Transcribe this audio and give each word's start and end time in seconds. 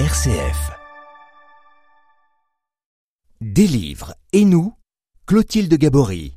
RCF. 0.00 0.72
Des 3.40 3.68
livres 3.68 4.14
et 4.32 4.44
nous, 4.44 4.72
Clotilde 5.24 5.72
Gabory. 5.74 6.36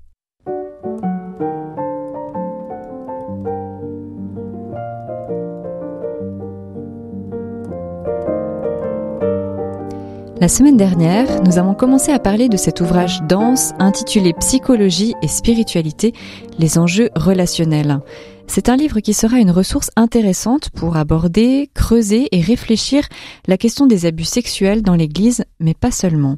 La 10.40 10.48
semaine 10.48 10.78
dernière, 10.78 11.42
nous 11.42 11.58
avons 11.58 11.74
commencé 11.74 12.12
à 12.12 12.20
parler 12.20 12.50
de 12.50 12.58
cet 12.58 12.80
ouvrage 12.80 13.24
dense 13.24 13.74
intitulé 13.80 14.34
Psychologie 14.34 15.16
et 15.24 15.28
spiritualité, 15.28 16.14
les 16.60 16.78
enjeux 16.78 17.10
relationnels. 17.16 18.02
C'est 18.48 18.70
un 18.70 18.76
livre 18.76 19.02
qui 19.02 19.14
sera 19.14 19.40
une 19.40 19.52
ressource 19.52 19.92
intéressante 19.96 20.70
pour 20.72 20.98
aborder, 20.98 21.70
creuser 21.74 22.28
et 22.32 22.42
réfléchir 22.42 23.08
la 23.46 23.58
question 23.58 23.86
des 23.86 24.06
abus 24.06 24.24
sexuels 24.24 24.82
dans 24.82 24.96
l'Église, 24.96 25.46
mais 25.60 25.74
pas 25.74 25.92
seulement. 25.92 26.38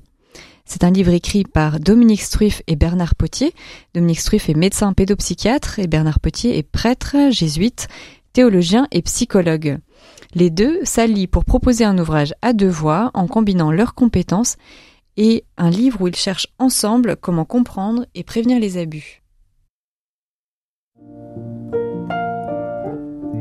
C'est 0.66 0.84
un 0.84 0.92
livre 0.92 1.14
écrit 1.14 1.46
par 1.46 1.80
Dominique 1.80 2.22
Struff 2.22 2.62
et 2.68 2.76
Bernard 2.76 3.16
Potier. 3.16 3.54
Dominique 3.94 4.20
Struff 4.20 4.50
est 4.50 4.54
médecin 4.54 4.94
pédopsychiatre 4.94 5.80
et 5.80 5.88
Bernard 5.88 6.20
Potier 6.20 6.58
est 6.58 6.64
prêtre, 6.64 7.16
jésuite, 7.32 7.88
théologien 8.34 8.88
et 8.92 9.02
psychologue. 9.02 9.78
Les 10.36 10.50
deux 10.50 10.80
s'allient 10.84 11.28
pour 11.28 11.46
proposer 11.46 11.86
un 11.86 11.98
ouvrage 11.98 12.34
à 12.42 12.54
deux 12.54 12.70
voix 12.70 13.12
en 13.14 13.28
combinant 13.28 13.72
leurs 13.72 13.96
compétences 13.96 14.58
et 15.18 15.44
un 15.58 15.70
livre 15.70 16.02
où 16.02 16.08
ils 16.08 16.16
cherchent 16.16 16.48
ensemble 16.60 17.16
comment 17.16 17.46
comprendre 17.46 18.06
et 18.14 18.24
prévenir 18.24 18.60
les 18.60 18.78
abus. 18.78 19.24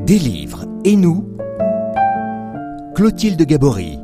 Des 0.08 0.18
livres 0.18 0.64
et 0.86 0.96
nous, 0.96 1.36
Clotilde 2.94 3.42
Gabory. 3.42 3.98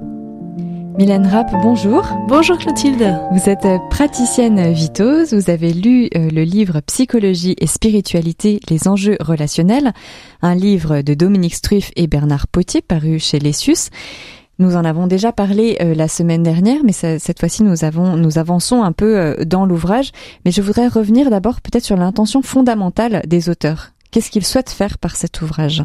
Mylène 0.99 1.27
Rapp, 1.27 1.51
bonjour. 1.63 2.07
Bonjour 2.29 2.59
Clotilde. 2.59 3.19
Vous 3.33 3.49
êtes 3.49 3.67
praticienne 3.89 4.71
vitose, 4.71 5.33
vous 5.33 5.49
avez 5.49 5.73
lu 5.73 6.11
euh, 6.15 6.29
le 6.29 6.43
livre 6.43 6.83
Psychologie 6.83 7.57
et 7.59 7.67
spiritualité, 7.67 8.61
les 8.69 8.87
enjeux 8.87 9.17
relationnels, 9.19 9.95
un 10.43 10.55
livre 10.55 11.01
de 11.01 11.15
Dominique 11.15 11.55
Struff 11.55 11.91
et 11.97 12.07
Bernard 12.07 12.49
Potier 12.49 12.83
paru 12.83 13.19
chez 13.19 13.39
Lessius. 13.39 13.89
Nous 14.59 14.77
en 14.77 14.85
avons 14.85 15.07
déjà 15.07 15.33
parlé 15.33 15.79
euh, 15.81 15.95
la 15.95 16.09
semaine 16.09 16.43
dernière, 16.43 16.83
mais 16.85 16.93
cette 16.93 17.41
fois-ci 17.41 17.63
nous 17.63 17.83
avons 17.83 18.19
nous 18.19 18.37
avançons 18.37 18.83
un 18.83 18.93
peu 18.93 19.19
euh, 19.19 19.45
dans 19.47 19.65
l'ouvrage. 19.65 20.13
Mais 20.45 20.51
je 20.51 20.61
voudrais 20.61 20.87
revenir 20.89 21.31
d'abord 21.31 21.63
peut-être 21.63 21.87
sur 21.87 21.97
l'intention 21.97 22.43
fondamentale 22.43 23.23
des 23.27 23.49
auteurs. 23.49 23.95
Qu'est-ce 24.15 24.31
qu'ils 24.31 24.47
souhaitent 24.47 24.71
faire 24.71 24.97
par 24.99 25.17
cet 25.17 25.43
ouvrage? 25.43 25.83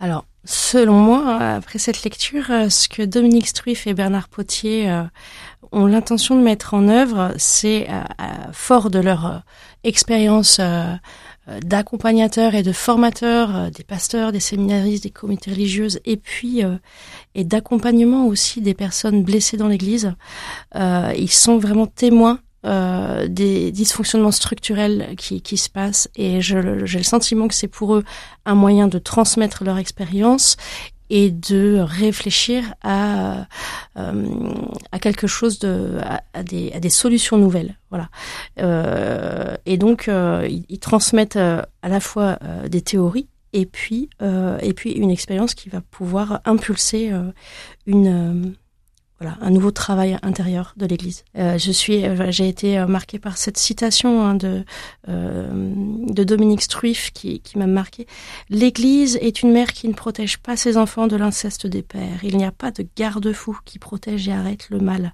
Alors, 0.00 0.24
Selon 0.44 0.94
moi, 0.94 1.36
après 1.36 1.78
cette 1.78 2.02
lecture, 2.02 2.50
euh, 2.50 2.70
ce 2.70 2.88
que 2.88 3.02
Dominique 3.02 3.46
Struif 3.46 3.86
et 3.86 3.92
Bernard 3.92 4.28
Potier 4.30 4.90
euh, 4.90 5.02
ont 5.70 5.84
l'intention 5.84 6.34
de 6.34 6.40
mettre 6.40 6.72
en 6.72 6.88
œuvre, 6.88 7.34
c'est 7.36 7.86
euh, 7.90 8.02
fort 8.52 8.88
de 8.88 8.98
leur 8.98 9.42
expérience 9.84 10.60
d'accompagnateurs 11.62 12.54
et 12.54 12.62
de 12.62 12.72
formateurs, 12.72 13.70
des 13.70 13.84
pasteurs, 13.84 14.32
des 14.32 14.40
séminaristes, 14.40 15.04
des 15.04 15.10
comités 15.10 15.50
religieuses, 15.50 16.00
et 16.04 16.16
puis 16.16 16.62
et 17.34 17.44
d'accompagnement 17.44 18.26
aussi 18.26 18.60
des 18.60 18.74
personnes 18.74 19.22
blessées 19.22 19.56
dans 19.56 19.68
l'Église. 19.68 20.12
ils 20.74 21.30
sont 21.30 21.58
vraiment 21.58 21.86
témoins 21.86 22.40
euh, 22.66 23.26
des 23.28 23.72
dysfonctionnements 23.72 24.32
structurels 24.32 25.14
qui, 25.16 25.40
qui 25.40 25.56
se 25.56 25.70
passent. 25.70 26.08
Et 26.16 26.40
j'ai 26.40 26.60
le 26.60 27.02
sentiment 27.02 27.48
que 27.48 27.54
c'est 27.54 27.68
pour 27.68 27.94
eux 27.94 28.04
un 28.44 28.54
moyen 28.54 28.88
de 28.88 28.98
transmettre 28.98 29.64
leur 29.64 29.78
expérience 29.78 30.56
et 31.10 31.30
de 31.30 31.78
réfléchir 31.80 32.74
à 32.82 33.46
euh, 33.98 34.54
à 34.92 34.98
quelque 34.98 35.26
chose 35.26 35.58
de 35.58 35.98
à, 36.32 36.42
des, 36.42 36.72
à 36.72 36.80
des 36.80 36.88
solutions 36.88 37.36
nouvelles. 37.36 37.76
Voilà. 37.90 38.08
Euh, 38.60 39.56
et 39.66 39.76
donc 39.76 40.08
euh, 40.08 40.46
ils, 40.48 40.64
ils, 40.68 40.78
transmettent 40.78 41.36
euh, 41.36 41.62
à 41.82 41.88
la 41.88 42.00
fois 42.00 42.38
des 42.68 42.80
théories 42.80 43.28
et 43.52 43.66
puis 43.66 44.08
et 44.20 44.72
puis 44.72 44.92
une 44.92 45.10
expérience 45.10 45.54
qui 45.54 45.68
va 45.68 45.80
pouvoir 45.80 46.40
impulser 46.44 47.12
une 47.86 48.54
voilà, 49.20 49.36
un 49.42 49.50
nouveau 49.50 49.70
travail 49.70 50.18
intérieur 50.22 50.72
de 50.76 50.86
l'Église. 50.86 51.24
Euh, 51.36 51.58
je 51.58 51.70
suis, 51.70 52.04
euh, 52.04 52.30
j'ai 52.30 52.48
été 52.48 52.78
euh, 52.78 52.86
marquée 52.86 53.18
par 53.18 53.36
cette 53.36 53.58
citation 53.58 54.24
hein, 54.24 54.34
de 54.34 54.64
euh, 55.08 55.48
de 56.06 56.24
Dominique 56.24 56.62
Struif 56.62 57.10
qui, 57.12 57.40
qui 57.40 57.58
m'a 57.58 57.66
marquée. 57.66 58.06
L'Église 58.48 59.18
est 59.20 59.42
une 59.42 59.52
mère 59.52 59.72
qui 59.72 59.88
ne 59.88 59.92
protège 59.92 60.38
pas 60.38 60.56
ses 60.56 60.78
enfants 60.78 61.06
de 61.06 61.16
l'inceste 61.16 61.66
des 61.66 61.82
pères. 61.82 62.24
Il 62.24 62.36
n'y 62.38 62.44
a 62.44 62.52
pas 62.52 62.70
de 62.70 62.86
garde-fou 62.96 63.58
qui 63.64 63.78
protège 63.78 64.26
et 64.26 64.32
arrête 64.32 64.70
le 64.70 64.80
mal. 64.80 65.12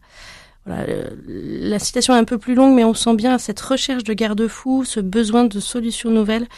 Voilà, 0.66 0.84
la 1.28 1.78
citation 1.78 2.14
est 2.14 2.18
un 2.18 2.24
peu 2.24 2.38
plus 2.38 2.54
longue, 2.54 2.74
mais 2.74 2.82
on 2.82 2.94
sent 2.94 3.14
bien 3.14 3.38
cette 3.38 3.60
recherche 3.60 4.02
de 4.02 4.12
garde-fou, 4.12 4.84
ce 4.84 4.98
besoin 4.98 5.44
de 5.44 5.60
solutions 5.60 6.10
nouvelles, 6.10 6.48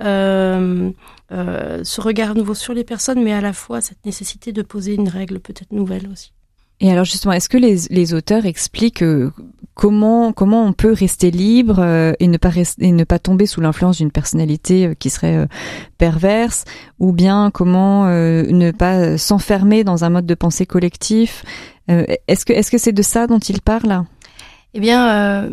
euh, 0.00 0.90
euh, 1.32 1.84
ce 1.84 2.00
regard 2.00 2.34
nouveau 2.34 2.54
sur 2.54 2.72
les 2.72 2.84
personnes, 2.84 3.22
mais 3.22 3.32
à 3.32 3.42
la 3.42 3.52
fois 3.52 3.82
cette 3.82 4.04
nécessité 4.06 4.52
de 4.52 4.62
poser 4.62 4.94
une 4.94 5.10
règle 5.10 5.38
peut-être 5.38 5.72
nouvelle 5.72 6.08
aussi. 6.10 6.32
Et 6.80 6.90
alors 6.92 7.04
justement, 7.04 7.32
est-ce 7.32 7.48
que 7.48 7.58
les, 7.58 8.14
auteurs 8.14 8.46
expliquent 8.46 9.02
euh, 9.02 9.32
comment 9.74 10.32
comment 10.32 10.64
on 10.64 10.72
peut 10.72 10.92
rester 10.92 11.30
libre 11.30 11.80
euh, 11.80 12.12
et 12.20 12.28
ne 12.28 12.36
pas 12.36 12.50
rester, 12.50 12.86
et 12.86 12.92
ne 12.92 13.04
pas 13.04 13.18
tomber 13.18 13.46
sous 13.46 13.60
l'influence 13.60 13.98
d'une 13.98 14.12
personnalité 14.12 14.86
euh, 14.86 14.94
qui 14.94 15.10
serait 15.10 15.48
perverse, 15.98 16.64
ou 17.00 17.12
bien 17.12 17.50
comment 17.52 18.06
ne 18.06 18.70
pas 18.70 19.18
s'enfermer 19.18 19.82
dans 19.82 20.04
un 20.04 20.10
mode 20.10 20.26
de 20.26 20.34
pensée 20.34 20.66
collectif? 20.66 21.44
Est-ce 21.88 22.44
que 22.44 22.52
est-ce 22.52 22.70
que 22.70 22.78
c'est 22.78 22.92
de 22.92 23.02
ça 23.02 23.26
dont 23.26 23.38
ils 23.38 23.62
parlent? 23.62 24.04
Eh 24.74 24.80
bien, 24.80 25.08
euh, 25.08 25.50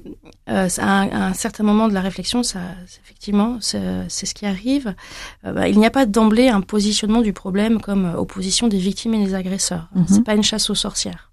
euh, 0.49 0.67
à, 0.77 1.27
un, 1.27 1.33
certain 1.33 1.63
moment 1.63 1.87
de 1.87 1.93
la 1.93 2.01
réflexion, 2.01 2.43
ça, 2.43 2.59
effectivement, 3.03 3.57
c'est 3.61 4.09
ce 4.09 4.33
qui 4.33 4.45
arrive. 4.45 4.93
Euh, 5.45 5.53
bah, 5.53 5.69
il 5.69 5.79
n'y 5.79 5.85
a 5.85 5.89
pas 5.89 6.05
d'emblée 6.05 6.49
un 6.49 6.61
positionnement 6.61 7.21
du 7.21 7.31
problème 7.31 7.79
comme 7.79 8.13
opposition 8.15 8.67
des 8.67 8.77
victimes 8.77 9.13
et 9.13 9.25
des 9.25 9.33
agresseurs. 9.33 9.87
Mm 9.95 10.03
C'est 10.07 10.23
pas 10.23 10.35
une 10.35 10.43
chasse 10.43 10.69
aux 10.69 10.75
sorcières. 10.75 11.31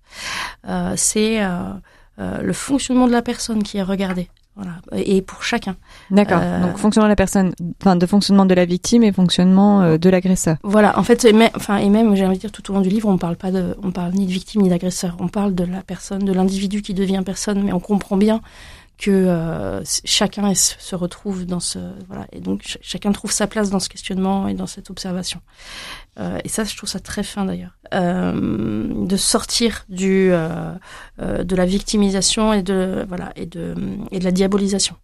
Euh, 0.68 0.94
c'est 0.96 1.42
euh, 1.42 1.72
le 2.18 2.52
fonctionnement 2.52 3.06
de 3.06 3.12
la 3.12 3.22
personne 3.22 3.62
qui 3.62 3.78
est 3.78 3.82
regardé. 3.82 4.28
Voilà. 4.54 4.72
Et 4.92 5.22
pour 5.22 5.42
chacun. 5.42 5.76
D'accord. 6.10 6.40
Euh, 6.42 6.60
Donc 6.60 6.76
fonctionnement 6.76 7.06
de 7.06 7.12
la 7.12 7.16
personne, 7.16 7.54
enfin 7.80 7.96
de 7.96 8.04
fonctionnement 8.04 8.44
de 8.44 8.54
la 8.54 8.66
victime 8.66 9.02
et 9.02 9.12
fonctionnement 9.12 9.80
euh, 9.80 9.96
de 9.96 10.10
l'agresseur. 10.10 10.56
Voilà. 10.62 10.98
En 10.98 11.02
fait, 11.02 11.24
et 11.24 11.32
même, 11.32 11.50
enfin 11.56 11.78
et 11.78 11.88
même, 11.88 12.14
j'ai 12.14 12.26
envie 12.26 12.36
de 12.36 12.40
dire 12.40 12.52
tout 12.52 12.70
au 12.70 12.74
long 12.74 12.82
du 12.82 12.90
livre, 12.90 13.08
on 13.08 13.16
parle 13.16 13.36
pas 13.36 13.50
de, 13.50 13.74
on 13.82 13.92
parle 13.92 14.12
ni 14.12 14.26
de 14.26 14.30
victime 14.30 14.62
ni 14.62 14.68
d'agresseur. 14.68 15.16
On 15.20 15.28
parle 15.28 15.54
de 15.54 15.64
la 15.64 15.82
personne, 15.82 16.24
de 16.24 16.32
l'individu 16.32 16.82
qui 16.82 16.92
devient 16.92 17.22
personne, 17.24 17.62
mais 17.62 17.72
on 17.72 17.80
comprend 17.80 18.18
bien 18.18 18.42
que 19.02 19.10
euh, 19.10 19.82
chacun 20.04 20.54
se 20.54 20.94
retrouve 20.94 21.44
dans 21.44 21.58
ce 21.58 21.80
voilà 22.06 22.26
et 22.30 22.40
donc 22.40 22.78
chacun 22.82 23.10
trouve 23.10 23.32
sa 23.32 23.48
place 23.48 23.68
dans 23.68 23.80
ce 23.80 23.88
questionnement 23.88 24.46
et 24.46 24.54
dans 24.54 24.68
cette 24.68 24.90
observation 24.90 25.40
euh, 26.20 26.38
et 26.44 26.48
ça 26.48 26.62
je 26.62 26.76
trouve 26.76 26.88
ça 26.88 27.00
très 27.00 27.24
fin 27.24 27.44
d'ailleurs 27.44 27.76
euh, 27.94 28.91
de 29.12 29.16
sortir 29.18 29.84
du 29.90 30.30
euh, 30.32 30.72
euh, 31.20 31.44
de 31.44 31.54
la 31.54 31.66
victimisation 31.66 32.54
et 32.54 32.62
de 32.62 33.04
voilà 33.06 33.30
et 33.36 33.44
de 33.44 33.74
et 34.10 34.18
de 34.18 34.24
la 34.24 34.32
diabolisation 34.32 34.96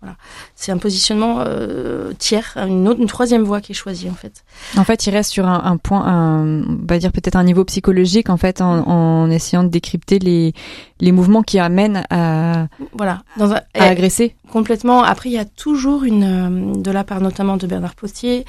voilà. 0.00 0.16
C'est 0.54 0.70
un 0.70 0.78
positionnement 0.78 1.38
euh, 1.40 2.12
tiers, 2.16 2.56
une, 2.56 2.86
autre, 2.86 3.00
une 3.00 3.08
troisième 3.08 3.42
voie 3.42 3.60
qui 3.60 3.72
est 3.72 3.74
choisie 3.74 4.08
en 4.08 4.14
fait. 4.14 4.44
En 4.76 4.84
fait, 4.84 5.08
il 5.08 5.10
reste 5.10 5.32
sur 5.32 5.44
un, 5.44 5.60
un 5.64 5.76
point, 5.76 6.06
un, 6.06 6.62
on 6.62 6.86
va 6.88 6.98
dire 6.98 7.10
peut-être 7.10 7.34
un 7.34 7.42
niveau 7.42 7.64
psychologique 7.64 8.30
en 8.30 8.36
fait, 8.36 8.60
en, 8.60 8.86
en, 8.86 9.28
essayant 9.28 9.64
de 9.64 9.68
décrypter 9.68 10.20
les, 10.20 10.52
les 11.00 11.10
mouvements 11.10 11.42
qui 11.42 11.58
amènent 11.58 12.04
à, 12.10 12.68
voilà, 12.96 13.22
dans 13.38 13.54
un, 13.54 13.60
à 13.74 13.86
agresser. 13.86 14.36
Complètement. 14.52 15.02
Après, 15.02 15.30
il 15.30 15.32
y 15.32 15.38
a 15.38 15.44
toujours 15.44 16.04
une, 16.04 16.80
de 16.80 16.90
la 16.92 17.02
part 17.02 17.20
notamment 17.20 17.56
de 17.56 17.66
Bernard 17.66 17.96
Potier, 17.96 18.44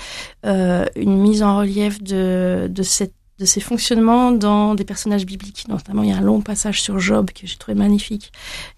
euh, 0.46 0.86
une 0.96 1.18
mise 1.18 1.42
en 1.42 1.58
relief 1.58 2.00
de, 2.04 2.68
de 2.70 2.84
cette 2.84 3.14
de 3.40 3.46
ses 3.46 3.60
fonctionnements 3.62 4.32
dans 4.32 4.76
des 4.76 4.84
personnages 4.84 5.26
bibliques. 5.26 5.68
Notamment, 5.68 6.04
il 6.04 6.10
y 6.10 6.12
a 6.12 6.18
un 6.18 6.22
long 6.22 6.42
passage 6.42 6.82
sur 6.82 7.00
Job 7.00 7.32
que 7.32 7.48
j'ai 7.48 7.56
trouvé 7.56 7.76
magnifique 7.76 8.32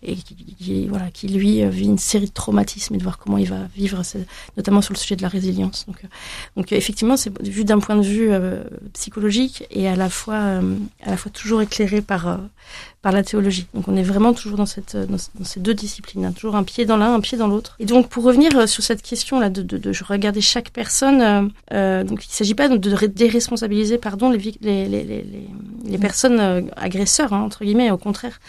et 0.03 0.15
qui, 0.15 0.87
voilà, 0.87 1.09
qui 1.11 1.27
lui 1.27 1.67
vit 1.69 1.85
une 1.85 1.97
série 1.97 2.27
de 2.27 2.33
traumatismes 2.33 2.95
et 2.95 2.97
de 2.97 3.03
voir 3.03 3.17
comment 3.17 3.37
il 3.37 3.49
va 3.49 3.67
vivre, 3.75 4.01
notamment 4.57 4.81
sur 4.81 4.93
le 4.93 4.99
sujet 4.99 5.15
de 5.15 5.23
la 5.23 5.29
résilience. 5.29 5.85
Donc, 5.87 5.97
euh, 6.03 6.07
donc 6.55 6.71
effectivement, 6.71 7.17
c'est 7.17 7.31
vu 7.41 7.65
d'un 7.65 7.79
point 7.79 7.95
de 7.95 8.03
vue 8.03 8.31
euh, 8.31 8.63
psychologique 8.93 9.65
et 9.71 9.87
à 9.87 9.95
la 9.95 10.09
fois, 10.09 10.35
euh, 10.35 10.75
à 11.03 11.11
la 11.11 11.17
fois 11.17 11.31
toujours 11.31 11.61
éclairé 11.61 12.01
par 12.01 12.39
par 13.01 13.11
la 13.11 13.23
théologie. 13.23 13.65
Donc 13.73 13.87
on 13.87 13.95
est 13.95 14.03
vraiment 14.03 14.33
toujours 14.33 14.57
dans, 14.57 14.65
cette, 14.65 14.95
dans, 14.95 15.17
ces 15.43 15.59
deux 15.59 15.73
disciplines, 15.73 16.25
hein. 16.25 16.31
toujours 16.33 16.55
un 16.55 16.63
pied 16.63 16.85
dans 16.85 16.97
l'un, 16.97 17.15
un 17.15 17.19
pied 17.19 17.37
dans 17.37 17.47
l'autre. 17.47 17.75
Et 17.79 17.85
donc 17.85 18.09
pour 18.09 18.23
revenir 18.23 18.55
euh, 18.55 18.67
sur 18.67 18.83
cette 18.83 19.01
question 19.01 19.39
là 19.39 19.49
de, 19.49 19.63
de, 19.63 19.77
de 19.77 19.91
regarder 20.03 20.41
chaque 20.41 20.69
personne, 20.69 21.21
euh, 21.21 21.41
euh 21.73 22.03
donc 22.03 22.23
il 22.23 22.29
ne 22.29 22.33
s'agit 22.33 22.53
pas 22.53 22.69
de 22.69 23.07
déresponsabiliser 23.07 23.97
pardon 23.97 24.29
les, 24.29 24.50
les, 24.61 24.87
les, 24.87 25.03
les, 25.03 25.25
les 25.85 25.97
personnes 25.97 26.39
euh, 26.39 26.61
agresseurs 26.75 27.33
hein, 27.33 27.41
entre 27.41 27.63
guillemets, 27.63 27.91
au 27.91 27.97
contraire. 27.97 28.39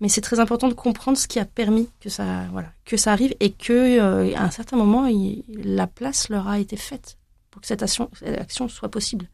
Mais 0.00 0.08
c'est 0.08 0.20
très 0.20 0.40
important 0.40 0.68
de 0.68 0.74
comprendre 0.74 1.16
ce 1.18 1.26
qui 1.28 1.38
a 1.38 1.44
permis 1.44 1.88
que 2.00 2.08
ça 2.10 2.44
voilà 2.52 2.68
que 2.84 2.96
ça 2.96 3.12
arrive 3.12 3.34
et 3.40 3.50
que 3.50 4.34
à 4.34 4.42
un 4.42 4.50
certain 4.50 4.76
moment 4.76 5.06
il, 5.06 5.42
la 5.64 5.86
place 5.86 6.28
leur 6.28 6.48
a 6.48 6.58
été 6.58 6.76
faite 6.76 7.16
pour 7.50 7.60
que 7.60 7.66
cette 7.68 7.82
action, 7.82 8.10
cette 8.18 8.40
action 8.40 8.68
soit 8.68 8.88
possible. 8.88 9.26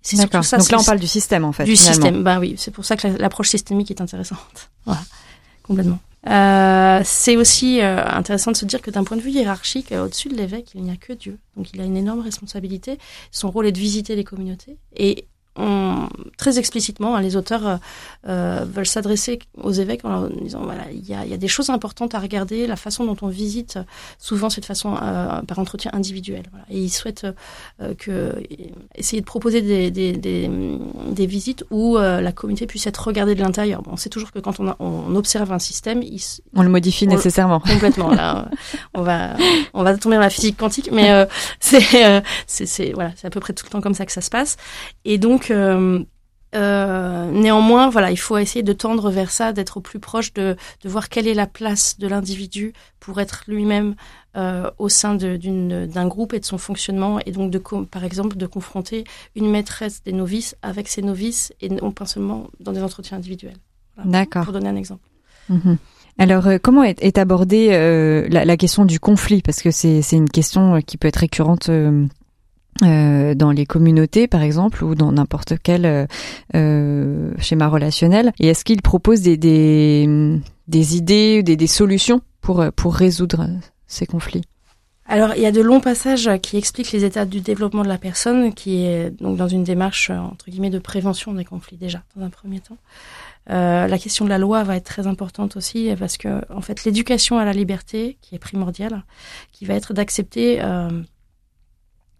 C'est 0.00 0.16
D'accord. 0.18 0.44
ça. 0.44 0.58
Donc 0.58 0.70
là, 0.70 0.78
on 0.78 0.84
parle 0.84 1.00
du 1.00 1.06
système 1.06 1.44
en 1.46 1.52
fait. 1.52 1.64
du 1.64 1.76
finalement. 1.76 1.94
système. 1.94 2.22
Ben 2.22 2.38
oui, 2.38 2.54
c'est 2.58 2.70
pour 2.70 2.84
ça 2.84 2.94
que 2.96 3.08
la- 3.08 3.16
l'approche 3.16 3.48
systémique 3.48 3.90
est 3.90 4.00
intéressante. 4.02 4.70
Voilà, 4.84 5.00
complètement. 5.62 5.98
Euh, 6.26 7.00
c'est 7.04 7.36
aussi 7.36 7.80
euh, 7.80 8.02
intéressant 8.06 8.50
de 8.52 8.56
se 8.56 8.64
dire 8.64 8.80
que 8.82 8.90
d'un 8.90 9.02
point 9.04 9.16
de 9.16 9.22
vue 9.22 9.30
hiérarchique, 9.30 9.92
euh, 9.92 10.04
au-dessus 10.04 10.28
de 10.28 10.34
l'évêque, 10.36 10.70
il 10.74 10.82
n'y 10.82 10.90
a 10.90 10.96
que 10.96 11.12
Dieu. 11.12 11.38
Donc 11.56 11.72
il 11.74 11.80
a 11.80 11.84
une 11.84 11.96
énorme 11.96 12.20
responsabilité. 12.20 12.98
Son 13.30 13.50
rôle 13.50 13.66
est 13.66 13.72
de 13.72 13.78
visiter 13.78 14.14
les 14.14 14.24
communautés. 14.24 14.76
Et 14.96 15.26
on, 15.56 16.08
très 16.36 16.58
explicitement, 16.58 17.14
hein, 17.16 17.20
les 17.20 17.36
auteurs 17.36 17.66
euh, 17.66 17.76
euh, 18.28 18.64
veulent 18.68 18.86
s'adresser 18.86 19.38
aux 19.62 19.70
évêques 19.72 20.04
en 20.04 20.08
leur 20.08 20.28
disant 20.30 20.62
voilà, 20.64 20.82
il 20.92 21.06
y 21.08 21.14
a, 21.14 21.24
il 21.24 21.30
y 21.30 21.34
a 21.34 21.36
des 21.36 21.48
choses 21.48 21.70
importantes 21.70 22.14
à 22.14 22.18
regarder. 22.18 22.66
La 22.66 22.76
façon 22.76 23.04
dont 23.04 23.16
on 23.22 23.28
visite, 23.28 23.78
souvent, 24.18 24.50
c'est 24.50 24.60
de 24.60 24.66
façon 24.66 24.96
euh, 25.00 25.42
par 25.42 25.58
entretien 25.58 25.90
individuel. 25.94 26.42
Voilà. 26.50 26.64
Et 26.70 26.78
ils 26.78 26.90
souhaitent 26.90 27.26
euh, 27.80 27.94
que 27.94 28.34
essayer 28.96 29.20
de 29.20 29.26
proposer 29.26 29.62
des, 29.62 29.90
des, 29.90 30.12
des, 30.12 30.50
des 31.10 31.26
visites 31.26 31.64
où 31.70 31.98
euh, 31.98 32.20
la 32.20 32.32
communauté 32.32 32.66
puisse 32.66 32.86
être 32.86 33.06
regardée 33.06 33.34
de 33.34 33.40
l'intérieur. 33.42 33.82
Bon, 33.82 33.92
on 33.92 33.96
sait 33.96 34.10
toujours 34.10 34.32
que 34.32 34.38
quand 34.40 34.58
on, 34.60 34.68
a- 34.68 34.76
on 34.80 35.14
observe 35.14 35.52
un 35.52 35.58
système, 35.58 36.02
il, 36.02 36.20
On 36.56 36.62
le 36.62 36.68
modifie 36.68 37.06
On 37.06 37.10
nécessairement. 37.12 37.60
complètement 37.74 38.10
là, 38.10 38.48
on 38.94 39.02
va 39.02 39.36
on 39.72 39.82
va 39.82 39.96
tomber 39.96 40.16
dans 40.16 40.22
la 40.22 40.30
physique 40.30 40.56
quantique, 40.56 40.90
mais 40.92 41.10
euh, 41.12 41.26
c'est 41.60 42.04
euh, 42.04 42.20
c'est 42.46 42.66
c'est 42.66 42.92
voilà, 42.92 43.12
c'est 43.16 43.26
à 43.26 43.30
peu 43.30 43.40
près 43.40 43.52
tout 43.52 43.64
le 43.66 43.70
temps 43.70 43.80
comme 43.80 43.94
ça 43.94 44.04
que 44.06 44.12
ça 44.12 44.20
se 44.20 44.30
passe. 44.30 44.56
Et 45.04 45.18
donc 45.18 45.43
euh, 45.50 46.04
euh, 46.54 47.30
néanmoins, 47.30 47.88
voilà, 47.88 48.10
il 48.10 48.16
faut 48.16 48.38
essayer 48.38 48.62
de 48.62 48.72
tendre 48.72 49.10
vers 49.10 49.30
ça, 49.30 49.52
d'être 49.52 49.78
au 49.78 49.80
plus 49.80 49.98
proche 49.98 50.32
de, 50.34 50.56
de 50.82 50.88
voir 50.88 51.08
quelle 51.08 51.26
est 51.26 51.34
la 51.34 51.46
place 51.46 51.98
de 51.98 52.06
l'individu 52.06 52.72
pour 53.00 53.20
être 53.20 53.44
lui-même 53.48 53.96
euh, 54.36 54.70
au 54.78 54.88
sein 54.88 55.14
d'un 55.14 56.06
groupe 56.06 56.32
et 56.32 56.40
de 56.40 56.44
son 56.44 56.58
fonctionnement, 56.58 57.18
et 57.26 57.32
donc 57.32 57.50
de, 57.50 57.58
par 57.58 58.04
exemple, 58.04 58.36
de 58.36 58.46
confronter 58.46 59.04
une 59.34 59.50
maîtresse 59.50 60.02
des 60.04 60.12
novices 60.12 60.56
avec 60.62 60.88
ses 60.88 61.02
novices 61.02 61.52
et 61.60 61.68
non 61.68 61.90
pas 61.90 62.06
seulement 62.06 62.48
dans 62.60 62.72
des 62.72 62.82
entretiens 62.82 63.18
individuels. 63.18 63.56
Voilà, 63.96 64.10
D'accord. 64.10 64.44
Pour 64.44 64.52
donner 64.52 64.68
un 64.68 64.76
exemple. 64.76 65.08
Mhm. 65.48 65.78
Alors, 66.18 66.46
euh, 66.46 66.58
comment 66.62 66.84
est, 66.84 67.02
est 67.02 67.18
abordée 67.18 67.70
euh, 67.72 68.28
la, 68.30 68.44
la 68.44 68.56
question 68.56 68.84
du 68.84 69.00
conflit? 69.00 69.42
Parce 69.42 69.62
que 69.62 69.72
c'est 69.72 70.00
une 70.12 70.30
question 70.30 70.80
qui 70.80 70.96
peut 70.96 71.08
être 71.08 71.16
récurrente 71.16 71.68
euh, 71.68 72.06
euh, 72.82 73.34
dans 73.34 73.50
les 73.50 73.66
communautés, 73.66 74.26
par 74.26 74.42
exemple, 74.42 74.84
ou 74.84 74.94
dans 74.94 75.12
n'importe 75.12 75.54
quel 75.62 75.86
euh, 75.86 76.06
euh, 76.54 77.32
schéma 77.38 77.68
relationnel. 77.68 78.32
Et 78.40 78.48
est-ce 78.48 78.64
qu'il 78.64 78.82
propose 78.82 79.20
des, 79.20 79.36
des, 79.36 80.40
des 80.68 80.96
idées, 80.96 81.42
des, 81.42 81.56
des 81.56 81.66
solutions 81.66 82.20
pour, 82.40 82.64
pour 82.74 82.94
résoudre 82.94 83.48
ces 83.86 84.06
conflits? 84.06 84.44
Alors, 85.06 85.34
il 85.36 85.42
y 85.42 85.46
a 85.46 85.52
de 85.52 85.60
longs 85.60 85.80
passages 85.80 86.30
qui 86.40 86.56
expliquent 86.56 86.92
les 86.92 87.04
étapes 87.04 87.28
du 87.28 87.40
développement 87.40 87.82
de 87.82 87.88
la 87.88 87.98
personne, 87.98 88.54
qui 88.54 88.86
est 88.86 89.10
donc 89.10 89.36
dans 89.36 89.48
une 89.48 89.62
démarche 89.62 90.08
euh, 90.10 90.16
entre 90.16 90.50
guillemets 90.50 90.70
de 90.70 90.78
prévention 90.78 91.34
des 91.34 91.44
conflits 91.44 91.76
déjà 91.76 92.02
dans 92.16 92.24
un 92.24 92.30
premier 92.30 92.60
temps. 92.60 92.78
Euh, 93.50 93.86
la 93.86 93.98
question 93.98 94.24
de 94.24 94.30
la 94.30 94.38
loi 94.38 94.62
va 94.62 94.76
être 94.76 94.86
très 94.86 95.06
importante 95.06 95.58
aussi 95.58 95.90
parce 95.98 96.16
que 96.16 96.40
en 96.50 96.62
fait 96.62 96.84
l'éducation 96.84 97.36
à 97.36 97.44
la 97.44 97.52
liberté 97.52 98.16
qui 98.22 98.34
est 98.34 98.38
primordiale, 98.38 99.04
qui 99.52 99.66
va 99.66 99.74
être 99.74 99.92
d'accepter 99.92 100.62
euh, 100.62 100.88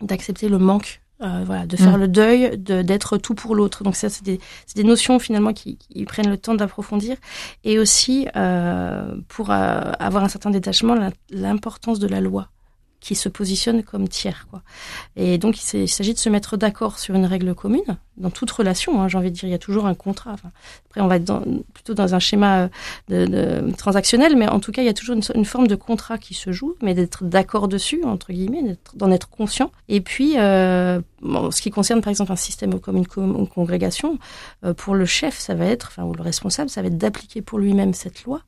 d'accepter 0.01 0.49
le 0.49 0.59
manque. 0.59 1.01
euh, 1.23 1.45
voilà, 1.47 1.65
de 1.65 1.77
faire 1.77 1.97
Mm. 1.97 2.01
le 2.01 2.09
deuil, 2.09 2.59
de 2.59 2.83
d'être 2.83 3.19
tout 3.19 3.35
pour 3.37 3.55
l'autre. 3.55 3.85
Donc 3.85 3.95
ça, 3.95 4.09
c'est 4.11 4.25
des, 4.25 4.41
c'est 4.67 4.77
des 4.77 4.83
notions 4.85 5.19
finalement 5.21 5.53
qui, 5.53 5.79
qui 5.79 6.05
prennent 6.05 6.29
le 6.29 6.37
temps 6.37 6.55
d'approfondir, 6.57 7.17
et 7.63 7.79
aussi 7.79 8.27
euh, 8.37 9.15
pour 9.29 9.51
euh, 9.51 9.93
avoir 10.01 10.25
un 10.25 10.29
certain 10.29 10.51
détachement, 10.51 10.95
la- 10.97 11.13
l'importance 11.31 12.01
de 12.01 12.09
la 12.09 12.21
loi 12.21 12.49
qui 13.01 13.15
se 13.15 13.29
positionne 13.29 13.83
comme 13.85 14.09
tiers. 14.09 14.47
Quoi. 14.51 14.63
Et 15.15 15.39
donc, 15.39 15.63
il 15.75 15.89
s'agit 15.89 16.15
de 16.15 16.19
se 16.19 16.29
mettre 16.31 16.57
d'accord 16.57 16.99
sur 16.99 17.15
une 17.15 17.27
règle 17.27 17.55
commune, 17.55 17.99
dans 18.17 18.31
toute 18.31 18.51
relation, 18.51 19.01
hein, 19.01 19.09
j'ai 19.09 19.19
envie 19.19 19.31
de 19.31 19.37
dire, 19.37 19.45
il 19.45 19.53
y 19.53 19.55
a 19.55 19.59
toujours 19.59 19.87
un 19.87 19.95
contrat. 19.95 20.33
Enfin, 20.33 20.51
après, 20.89 21.01
on 21.01 21.09
va 21.09 21.17
être 21.17 21.25
dans, 21.25 21.43
plutôt 21.73 21.95
dans 21.95 22.15
un 22.15 22.19
schéma 22.19 22.61
euh, 22.61 22.69
de, 23.09 23.27
de, 23.27 23.73
transactionnel, 23.77 24.37
mais 24.37 24.49
en 24.49 24.61
tout 24.61 24.71
cas, 24.71 24.83
il 24.83 24.87
y 24.87 24.89
a 24.89 24.95
toujours 24.95 25.17
une, 25.35 25.45
forme 25.45 25.67
de 25.67 25.75
contrat 25.75 26.19
qui 26.19 26.35
se 26.35 26.53
joue, 26.53 26.77
mais 26.81 26.95
d'être 26.95 27.25
d'accord 27.25 27.67
dessus, 27.67 28.03
entre 28.05 28.33
guillemets, 28.33 28.77
d'en 28.95 29.11
être 29.11 29.29
conscient. 29.29 29.73
Et 29.89 30.01
puis, 30.01 30.35
euh, 30.37 31.01
bon, 31.23 31.51
ce 31.51 31.61
qui 31.61 31.71
concerne, 31.71 32.01
par 32.01 32.11
exemple, 32.11 32.31
un 32.31 32.37
système 32.37 32.79
comme 32.79 32.97
une, 32.97 33.07
congrégation, 33.07 34.19
euh, 34.65 34.75
pour 34.75 34.95
le 34.95 35.07
chef, 35.07 35.39
ça 35.39 35.55
va 35.55 35.67
être, 35.67 35.89
enfin, 35.89 36.05
ou 36.05 36.15
le 36.15 36.23
responsable, 36.23 36.71
ça 36.71 36.83
va 36.83 36.89
être 36.89 36.99
d'appliquer 36.99 37.43
pour 37.43 37.59
lui-même 37.59 37.95
cette 37.95 38.25
loi, 38.25 38.43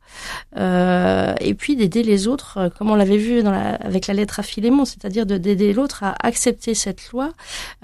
euh, 0.56 1.34
et 1.40 1.54
puis 1.54 1.74
d'aider 1.76 2.02
les 2.02 2.28
autres, 2.28 2.58
euh, 2.58 2.68
comme 2.70 2.90
on 2.90 2.94
l'avait 2.94 3.16
vu 3.16 3.42
dans 3.42 3.50
la, 3.50 3.74
avec 3.74 4.06
la 4.06 4.14
lettre 4.14 4.40
à 4.40 4.42
Philémon, 4.42 4.84
c'est-à-dire 4.84 5.26
de- 5.26 5.38
d'aider 5.38 5.72
l'autre 5.72 6.04
à 6.04 6.14
accepter 6.20 6.74
cette 6.74 7.10
loi, 7.10 7.32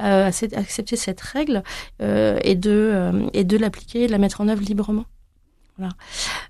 euh, 0.01 0.31
à 0.31 0.59
accepter 0.59 0.97
cette 0.97 1.21
règle 1.21 1.63
et 2.01 2.55
de 2.55 2.71
euh, 2.71 3.29
et 3.33 3.45
de 3.45 3.57
l'appliquer, 3.57 4.07
de 4.07 4.13
la 4.13 4.19
mettre 4.19 4.41
en 4.41 4.49
œuvre 4.49 4.63
librement. 4.63 5.05
Voilà. 5.79 5.95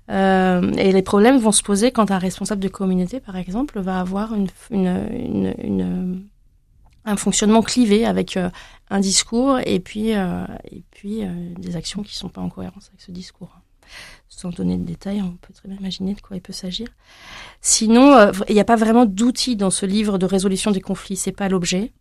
Euh, 0.09 0.73
et 0.73 0.91
les 0.91 1.01
problèmes 1.01 1.37
vont 1.37 1.51
se 1.51 1.63
poser 1.63 1.91
quand 1.91 2.11
un 2.11 2.17
responsable 2.17 2.61
de 2.61 2.67
communauté, 2.67 3.19
par 3.19 3.37
exemple, 3.37 3.79
va 3.79 3.99
avoir 3.99 4.33
une, 4.33 4.47
une, 4.69 5.53
une, 5.63 6.27
un 7.05 7.15
fonctionnement 7.15 7.61
clivé 7.61 8.05
avec 8.05 8.37
euh, 8.37 8.49
un 8.89 8.99
discours 8.99 9.59
et 9.65 9.79
puis 9.79 10.13
euh, 10.13 10.45
et 10.69 10.83
puis 10.91 11.23
euh, 11.23 11.53
des 11.57 11.75
actions 11.75 12.03
qui 12.03 12.15
sont 12.15 12.29
pas 12.29 12.41
en 12.41 12.49
cohérence 12.49 12.89
avec 12.89 13.01
ce 13.01 13.11
discours. 13.11 13.57
Sans 14.29 14.49
donner 14.49 14.77
de 14.77 14.83
détails, 14.83 15.21
on 15.21 15.37
peut 15.41 15.53
très 15.53 15.69
bien 15.69 15.77
imaginer 15.79 16.15
de 16.15 16.21
quoi 16.21 16.35
il 16.35 16.41
peut 16.41 16.53
s'agir. 16.53 16.87
Sinon, 17.61 18.13
euh, 18.13 18.31
il 18.49 18.55
n'y 18.55 18.59
a 18.59 18.65
pas 18.65 18.75
vraiment 18.75 19.05
d'outils 19.05 19.55
dans 19.55 19.69
ce 19.69 19.85
livre 19.85 20.17
de 20.17 20.25
résolution 20.25 20.71
des 20.71 20.81
conflits, 20.81 21.15
c'est 21.15 21.31
pas 21.31 21.47
l'objet. 21.49 21.91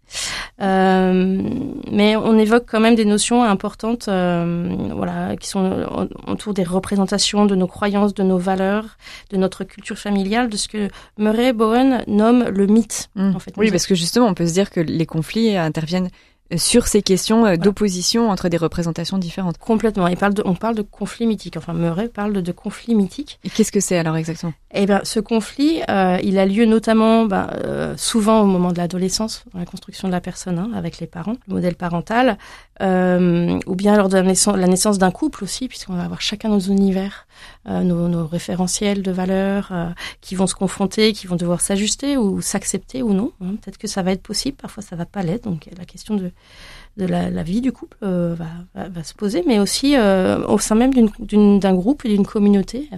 Euh, 0.61 1.43
mais 1.91 2.17
on 2.17 2.39
évoque 2.39 2.65
quand 2.67 2.81
même 2.81 2.95
des 2.95 3.05
notions 3.05 3.45
importantes, 3.45 4.09
euh, 4.09 4.91
voilà, 4.97 5.37
qui 5.37 5.49
sont 5.49 6.09
autour 6.27 6.55
des 6.55 6.65
représentations 6.65 7.47
de 7.47 7.55
nos 7.55 7.67
croyances, 7.67 8.15
de 8.15 8.23
nos 8.23 8.39
valeurs, 8.39 8.97
de 9.31 9.37
notre 9.37 9.65
culture 9.65 9.99
familiale, 9.99 10.49
de 10.49 10.57
ce 10.57 10.69
que 10.69 10.89
Murray 11.19 11.53
Bowen 11.53 12.03
nomme 12.07 12.49
le 12.49 12.67
mythe. 12.67 13.11
Mm. 13.15 13.37
En 13.37 13.39
fait, 13.39 13.53
Oui, 13.57 13.71
parce 13.71 13.87
que 13.87 13.95
justement, 13.95 14.27
on 14.27 14.35
peut 14.35 14.47
se 14.47 14.55
dire 14.55 14.71
que 14.71 14.81
les 14.81 15.07
conflits 15.07 15.57
interviennent 15.57 16.09
sur 16.57 16.87
ces 16.87 17.03
questions 17.03 17.47
euh, 17.47 17.57
d'opposition 17.57 18.31
entre 18.31 18.49
des 18.49 18.57
représentations 18.57 19.19
différentes. 19.19 19.59
complètement. 19.59 20.07
Il 20.09 20.17
parle 20.17 20.35
de, 20.35 20.43
on 20.45 20.55
parle 20.55 20.75
de 20.75 20.83
conflit 20.83 21.27
mythique. 21.27 21.57
Enfin, 21.57 21.73
Murray 21.73 22.09
parle 22.09 22.33
de, 22.33 22.41
de 22.41 22.53
conflit 22.53 22.95
mythique. 22.95 23.39
Et 23.45 23.51
qu'est-ce 23.51 23.73
que 23.73 23.81
c'est 23.81 23.99
alors 23.99 24.17
exactement? 24.17 24.53
Eh 24.75 24.87
ben, 24.87 25.01
ce 25.05 25.21
conflit, 25.21 25.83
euh, 25.91 26.19
il 26.23 26.39
a 26.39 26.47
lieu 26.47 26.65
notamment, 26.65 27.27
ben, 27.27 27.49
euh, 27.65 27.95
souvent 27.97 28.41
au 28.41 28.47
moment 28.47 28.73
de 28.73 28.79
l'adolescence, 28.79 29.45
dans 29.53 29.59
la 29.59 29.67
construction 29.67 30.09
de 30.09 30.13
la 30.13 30.21
personne, 30.21 30.59
hein, 30.59 30.71
avec 30.75 30.99
les 30.99 31.07
parents, 31.07 31.37
le 31.47 31.55
modèle 31.55 31.75
parental, 31.75 32.39
euh, 32.81 33.59
ou 33.67 33.75
bien 33.75 33.97
lors 33.97 34.09
de 34.09 34.17
la 34.17 34.23
naissance, 34.23 34.57
la 34.57 34.67
naissance 34.67 34.99
d'un 34.99 35.11
couple 35.11 35.45
aussi, 35.45 35.69
puisqu'on 35.69 35.95
va 35.95 36.05
avoir 36.05 36.23
chacun 36.23 36.49
nos 36.49 36.59
univers, 36.59 37.27
nos, 37.67 38.09
nos 38.09 38.27
référentiels 38.27 39.03
de 39.03 39.13
valeurs, 39.13 39.73
qui 40.21 40.35
vont 40.35 40.47
se 40.47 40.55
confronter, 40.55 41.13
qui 41.13 41.27
vont 41.27 41.37
devoir 41.37 41.61
s'ajuster 41.61 42.17
ou 42.17 42.41
s'accepter 42.41 43.03
ou 43.03 43.13
non. 43.13 43.33
hein. 43.41 43.57
Peut-être 43.63 43.79
que 43.79 43.87
ça 43.87 44.03
va 44.03 44.13
être 44.13 44.23
possible, 44.23 44.57
parfois 44.57 44.83
ça 44.83 44.97
va 44.97 45.07
pas 45.07 45.23
l'être. 45.23 45.45
Donc 45.45 45.69
la 45.77 45.85
question 45.85 46.17
de 46.17 46.31
de 46.99 47.07
la, 47.07 47.43
vie 47.43 47.63
du 47.63 47.73
couple 47.73 47.97
euh, 48.03 48.37
va, 48.75 49.03
se 49.03 49.15
poser, 49.15 49.43
mais 49.47 49.59
aussi 49.59 49.97
euh, 49.97 50.47
au 50.47 50.59
sein 50.59 50.75
même 50.75 50.93
d'un 50.93 51.75
groupe 51.75 52.07
d'une 52.07 52.27
communauté. 52.27 52.91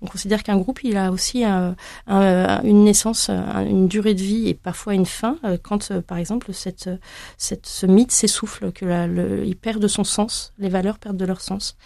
On 0.00 0.06
considère 0.06 0.42
qu'un 0.42 0.56
groupe, 0.56 0.82
il 0.84 0.96
a 0.96 1.12
aussi 1.12 1.44
un- 1.44 1.76
un- 2.06 2.62
une 2.62 2.84
naissance, 2.84 3.28
un- 3.28 3.66
une 3.66 3.88
durée 3.88 4.14
de 4.14 4.22
vie 4.22 4.48
et 4.48 4.54
parfois 4.54 4.94
une 4.94 5.04
fin, 5.04 5.36
euh, 5.44 5.58
quand, 5.62 5.92
par 6.00 6.16
exemple, 6.16 6.54
cette, 6.54 6.88
ce 7.38 7.86
mythe 7.86 8.10
s'essouffle, 8.12 8.72
que 8.72 8.86
perd 9.54 9.82
de 9.82 9.88
son 9.88 10.04
sens, 10.04 10.54
les 10.58 10.70
valeurs 10.70 10.98
perdent 10.98 11.18
de 11.18 11.26
leur 11.26 11.42
sens. 11.42 11.76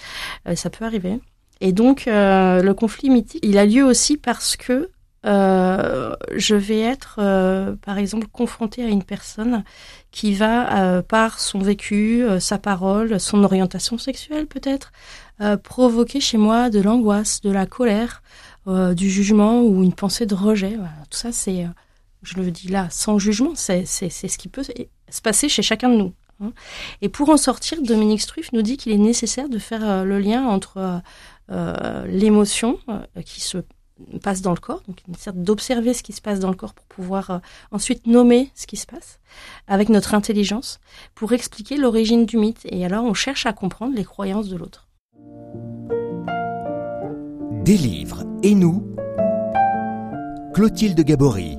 Ça 0.55 0.71
peut 0.71 0.85
arriver. 0.85 1.19
Et 1.61 1.73
donc, 1.73 2.05
le 2.07 2.73
conflit 2.75 3.11
mythique, 3.11 3.41
il 3.43 3.59
a 3.59 3.67
lieu 3.67 3.85
aussi 3.85 4.17
parce 4.17 4.57
que 4.57 4.91
je 5.27 6.55
vais 6.55 6.81
être, 6.81 7.17
euh, 7.19 7.75
par 7.85 7.99
exemple, 7.99 8.27
confrontée 8.29 8.85
à 8.85 8.89
une 8.89 9.03
personne 9.03 9.65
qui 10.11 10.35
va, 10.35 10.79
euh, 10.79 11.03
par 11.03 11.41
son 11.41 11.59
vécu, 11.59 12.23
euh, 12.23 12.41
sa 12.41 12.59
parole, 12.59 13.19
son 13.21 13.45
orientation 13.45 13.99
sexuelle 13.99 14.47
peut-être, 14.47 14.93
euh, 15.41 15.57
provoquer 15.57 16.21
chez 16.21 16.39
moi 16.39 16.71
de 16.71 16.81
l'angoisse, 16.81 17.41
de 17.41 17.51
la 17.51 17.67
colère, 17.67 18.23
euh, 18.67 18.95
du 18.95 19.11
jugement 19.11 19.63
ou 19.63 19.83
une 19.83 19.93
pensée 19.93 20.27
de 20.27 20.35
rejet. 20.35 20.77
Tout 21.11 21.19
ça, 21.19 21.33
c'est, 21.33 21.65
euh, 21.65 21.69
je 22.23 22.37
le 22.37 22.51
dis 22.51 22.69
là, 22.69 22.89
sans 22.91 23.19
jugement, 23.19 23.55
c'est 23.55 23.85
ce 23.85 24.39
qui 24.39 24.49
peut 24.49 24.63
se 24.65 25.21
passer 25.23 25.49
chez 25.49 25.63
chacun 25.63 25.89
de 25.89 25.97
nous. 25.97 26.15
hein. 26.43 26.53
Et 27.03 27.09
pour 27.09 27.29
en 27.31 27.37
sortir, 27.37 27.83
Dominique 27.83 28.23
Struff 28.23 28.53
nous 28.53 28.63
dit 28.63 28.77
qu'il 28.77 28.93
est 28.93 28.99
nécessaire 28.99 29.49
de 29.49 29.59
faire 29.59 29.89
euh, 29.89 30.05
le 30.05 30.19
lien 30.19 30.45
entre 30.47 30.79
euh, 30.79 30.99
euh, 31.53 32.07
l'émotion 32.07 32.79
euh, 32.89 33.01
qui 33.25 33.41
se 33.41 33.59
passe 34.23 34.43
dans 34.43 34.53
le 34.53 34.59
corps, 34.59 34.83
donc 34.87 35.01
est 35.01 35.09
nécessaire 35.09 35.35
d'observer 35.35 35.95
ce 35.95 36.03
qui 36.03 36.13
se 36.13 36.21
passe 36.21 36.41
dans 36.41 36.51
le 36.51 36.57
corps 36.57 36.75
pour 36.75 36.87
pouvoir 36.87 37.31
euh, 37.31 37.39
ensuite 37.71 38.07
nommer 38.07 38.51
ce 38.55 38.67
qui 38.67 38.77
se 38.77 38.87
passe 38.87 39.21
avec 39.67 39.89
notre 39.89 40.15
intelligence 40.15 40.81
pour 41.15 41.33
expliquer 41.33 41.77
l'origine 41.77 42.27
du 42.27 42.37
mythe. 42.37 42.67
Et 42.67 42.85
alors 42.85 43.05
on 43.05 43.15
cherche 43.15 43.47
à 43.47 43.53
comprendre 43.53 43.95
les 43.95 44.05
croyances 44.05 44.49
de 44.49 44.57
l'autre. 44.57 44.89
Des 47.65 47.77
livres 47.77 48.25
et 48.43 48.55
nous? 48.55 48.87
Clotilde 50.55 51.01
Gabory 51.01 51.59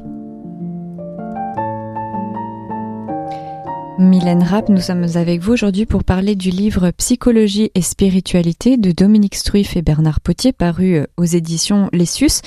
Mylène 4.00 4.44
Rapp, 4.44 4.70
nous 4.70 4.80
sommes 4.80 5.08
avec 5.16 5.42
vous 5.42 5.54
aujourd'hui 5.54 5.88
pour 5.88 6.04
parler 6.04 6.36
du 6.36 6.52
livre 6.52 6.92
Psychologie 6.92 7.72
et 7.74 7.82
spiritualité 7.82 8.78
de 8.78 8.92
Dominique 8.92 9.34
Struif 9.34 9.76
et 9.76 9.82
Bernard 9.82 10.22
Potier 10.22 10.54
paru 10.54 10.98
euh, 10.98 11.06
aux 11.18 11.24
éditions 11.24 11.90
Lessius. 11.92 12.42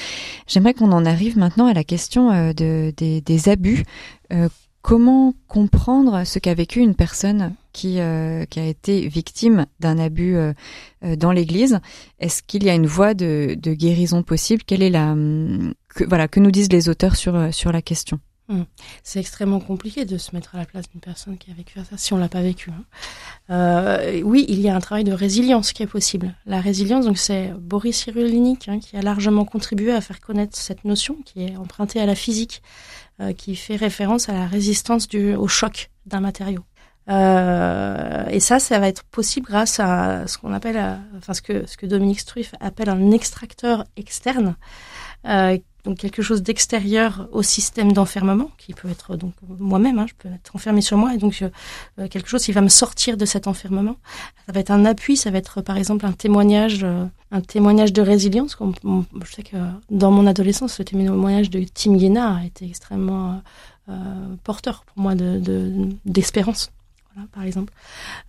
J'aimerais 0.47 0.75
qu'on 0.75 0.92
en 0.92 1.04
arrive 1.04 1.37
maintenant 1.37 1.66
à 1.66 1.75
la 1.75 1.83
question 1.83 2.30
euh, 2.30 2.52
de, 2.52 2.92
des, 2.97 3.49
abus. 3.49 3.83
Euh, 4.33 4.49
comment 4.80 5.35
comprendre 5.49 6.25
ce 6.25 6.38
qu'a 6.38 6.54
vécu 6.54 6.78
une 6.78 6.95
personne 6.95 7.54
qui, 7.73 7.99
a 7.99 8.47
été 8.57 9.09
victime 9.09 9.66
d'un 9.80 9.99
abus 9.99 10.37
dans 11.02 11.33
l'Église? 11.33 11.80
Est-ce 12.21 12.42
qu'il 12.42 12.64
y 12.64 12.71
a 12.71 12.75
une 12.75 12.87
voie 12.87 13.14
de, 13.14 13.57
guérison 13.66 14.23
possible? 14.23 14.62
Quelle 14.64 14.83
est 14.83 14.90
la 14.90 15.12
hum, 15.12 15.75
que, 15.95 16.04
voilà 16.04 16.28
que 16.28 16.40
nous 16.40 16.50
disent 16.50 16.73
les 16.73 16.88
auteurs 16.88 17.16
sur 17.16 17.33
la 17.73 17.83
question? 17.83 18.21
Hmm. 18.50 18.64
C'est 19.04 19.21
extrêmement 19.21 19.61
compliqué 19.61 20.04
de 20.04 20.19
se 20.19 20.35
mettre 20.35 20.57
à 20.57 20.59
la 20.59 20.64
place 20.64 20.90
d'une 20.90 21.00
personne 21.00 21.38
qui 21.38 21.52
a 21.52 21.54
vécu 21.54 21.78
ça 21.88 21.97
si 21.97 22.12
on 22.12 22.16
l'a 22.16 22.28
pas 22.28 22.42
vécu. 22.42 22.71
Hein. 22.71 22.85
Euh, 23.50 24.21
oui, 24.25 24.45
il 24.49 24.61
y 24.61 24.69
a 24.69 24.75
un 24.75 24.80
travail 24.80 25.04
de 25.04 25.12
résilience 25.12 25.73
qui 25.73 25.85
est 25.85 25.87
possible. 25.87 26.35
La 26.47 26.61
résilience, 26.61 27.07
donc 27.07 27.16
c'est 27.16 27.52
Boris 27.57 27.97
Cyrulnik 27.97 28.69
hein, 28.69 28.80
qui 28.80 28.97
a 28.97 29.02
largement 29.02 29.45
contribué 29.45 29.92
à 29.92 30.00
faire 30.00 30.19
connaître 30.19 30.57
cette 30.57 30.85
notion 30.85 31.14
qui 31.25 31.45
est 31.45 31.57
empruntée 31.57 32.00
à 32.00 32.07
la 32.07 32.16
physique, 32.16 32.61
euh, 33.21 33.33
qui 33.33 33.54
fait 33.54 33.76
référence 33.76 34.28
à 34.28 34.33
la 34.33 34.49
résistance 34.49 35.07
au 35.14 35.47
choc 35.47 35.90
d'un 36.07 36.21
matériau. 36.21 36.64
Euh, 37.09 38.26
et 38.30 38.40
ça, 38.40 38.59
ça 38.59 38.80
va 38.80 38.88
être 38.88 39.04
possible 39.04 39.47
grâce 39.47 39.78
à 39.78 40.26
ce 40.26 40.38
qu'on 40.38 40.52
appelle, 40.52 40.99
enfin 41.16 41.35
ce 41.35 41.40
que 41.40 41.87
Dominique 41.87 42.21
Struif 42.21 42.52
appelle 42.59 42.88
un 42.88 43.12
extracteur 43.12 43.85
externe, 43.97 44.57
donc 45.84 45.99
quelque 45.99 46.22
chose 46.22 46.42
d'extérieur 46.42 47.28
au 47.32 47.42
système 47.42 47.92
d'enfermement, 47.92 48.50
qui 48.58 48.75
peut 48.75 48.88
être 48.88 49.16
donc 49.16 49.32
moi-même, 49.58 49.99
hein, 49.99 50.06
je 50.08 50.14
peux 50.18 50.32
être 50.34 50.54
enfermé 50.54 50.80
sur 50.80 50.96
moi, 50.96 51.14
et 51.14 51.18
donc 51.18 51.42
euh, 51.42 52.08
quelque 52.08 52.28
chose 52.28 52.44
qui 52.44 52.52
va 52.52 52.60
me 52.60 52.68
sortir 52.68 53.16
de 53.16 53.25
cet 53.25 53.46
enfermement. 53.46 53.96
Ça 54.46 54.52
va 54.52 54.60
être 54.60 54.70
un 54.70 54.84
appui, 54.84 55.16
ça 55.16 55.30
va 55.30 55.38
être 55.38 55.60
par 55.60 55.76
exemple 55.76 56.06
un 56.06 56.12
témoignage, 56.12 56.80
euh, 56.84 57.04
un 57.30 57.40
témoignage 57.40 57.92
de 57.92 58.02
résilience. 58.02 58.54
Comme, 58.54 58.75
je 59.25 59.32
sais 59.32 59.42
que 59.42 59.56
dans 59.90 60.10
mon 60.10 60.26
adolescence, 60.26 60.78
le 60.78 60.84
témoignage 60.84 61.50
de 61.50 61.64
Tim 61.75 61.96
Guéna 61.96 62.37
a 62.37 62.44
été 62.44 62.66
extrêmement 62.66 63.42
euh, 63.88 63.92
porteur 64.44 64.84
pour 64.84 65.02
moi 65.02 65.14
de 65.14 65.40
d'espérance 67.14 67.29
par 67.33 67.43
exemple. 67.45 67.73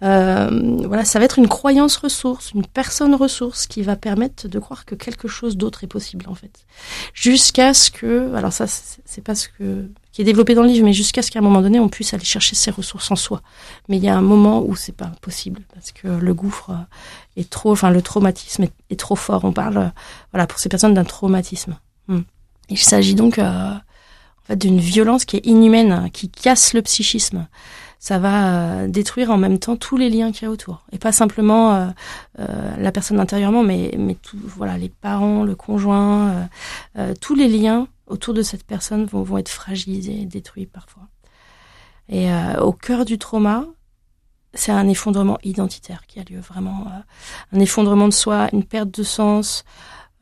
Euh, 0.04 0.78
voilà, 0.86 1.06
ça 1.06 1.20
va 1.20 1.26
être 1.26 1.40
une 1.40 1.48
croyance 1.48 1.98
ressource, 1.98 2.52
une 2.54 2.66
personne 2.66 3.16
ressource 3.16 3.68
qui 3.68 3.82
va 3.82 3.96
permettre 3.96 4.48
de 4.48 4.60
croire 4.60 4.86
que 4.86 4.96
quelque 4.96 5.28
chose 5.28 5.58
d'autre 5.58 5.84
est 5.84 5.88
possible 5.88 6.26
en 6.28 6.36
fait. 6.36 6.66
Jusqu'à 7.14 7.74
ce 7.74 7.92
que, 7.92 8.34
alors 8.36 8.54
ça 8.54 8.66
c'est 8.68 9.24
pas 9.24 9.36
ce 9.36 9.48
que 9.50 9.90
qui 10.12 10.22
est 10.22 10.26
développé 10.26 10.56
dans 10.56 10.64
le 10.64 10.68
livre, 10.68 10.86
mais 10.86 10.94
jusqu'à 10.94 11.22
ce 11.22 11.32
qu'à 11.32 11.40
un 11.40 11.42
moment 11.42 11.62
donné 11.62 11.80
on 11.80 11.88
puisse 11.88 12.14
aller 12.14 12.26
chercher 12.26 12.56
ses 12.56 12.72
ressources 12.72 13.10
en 13.12 13.16
soi. 13.16 13.42
Mais 13.88 13.98
il 13.98 14.04
y 14.04 14.10
a 14.10 14.18
un 14.18 14.22
moment 14.22 14.62
où 14.62 14.76
c'est 14.76 14.96
pas 14.96 15.12
possible 15.22 15.62
parce 15.74 15.92
que 15.92 16.08
le 16.08 16.34
gouffre 16.34 16.72
est 17.38 17.50
trop, 17.50 17.72
enfin 17.72 17.92
le 17.92 18.02
traumatisme 18.02 18.66
est, 18.90 19.00
trop 19.00 19.16
fort. 19.16 19.46
On 19.46 19.54
parle, 19.54 19.92
voilà, 20.32 20.48
pour 20.48 20.60
ces 20.60 20.70
personnes 20.70 20.94
d'un 20.94 21.06
traumatisme. 21.06 21.78
Hmm. 22.08 22.22
Il 22.70 22.78
s'agit 22.78 23.16
donc 23.16 23.38
euh, 23.38 23.46
en 23.46 24.46
fait 24.48 24.56
d'une 24.56 24.80
violence 24.80 25.26
qui 25.26 25.38
est 25.38 25.46
inhumaine, 25.46 26.10
qui 26.12 26.30
casse 26.30 26.74
le 26.74 26.82
psychisme 26.82 27.48
ça 28.01 28.17
va 28.17 28.48
euh, 28.48 28.88
détruire 28.88 29.29
en 29.29 29.38
même 29.38 29.60
temps 29.60 29.77
tous 29.77 29.96
les 29.96 30.10
liens 30.10 30.31
qu'il 30.31 30.43
y 30.43 30.46
a 30.48 30.51
autour. 30.51 30.84
Et 30.91 30.98
pas 30.98 31.12
simplement 31.12 31.75
euh, 31.75 31.88
euh, 32.39 32.75
la 32.77 32.91
personne 32.91 33.20
intérieurement 33.20 33.63
mais 33.63 33.93
mais 33.96 34.15
tout 34.15 34.39
voilà 34.43 34.75
les 34.79 34.89
parents 34.89 35.43
le 35.43 35.55
conjoint 35.55 36.50
tous 37.22 37.36
les 37.36 37.48
liens 37.48 37.88
autour 38.08 38.34
de 38.34 38.41
cette 38.41 38.65
personne 38.65 39.05
vont, 39.05 39.22
vont 39.22 39.38
être 39.38 39.50
fragilisés 39.50 40.25
détruits 40.25 40.65
parfois. 40.65 41.03
Et 42.10 42.27
au 42.60 42.74
cœur 42.74 43.05
du 43.05 43.20
trauma 43.20 43.65
c'est 44.55 44.72
un 44.72 44.88
effondrement 44.89 45.38
identitaire 45.43 46.08
qui 46.08 46.20
a 46.20 46.24
lieu 46.24 46.39
vraiment 46.39 46.88
un 47.53 47.60
effondrement 47.60 48.08
de 48.08 48.13
soi 48.13 48.50
une 48.51 48.63
perte 48.63 48.89
de 48.89 49.03
sens 49.03 49.63